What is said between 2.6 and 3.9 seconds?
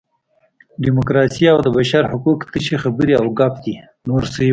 خبرې او ګپ دي.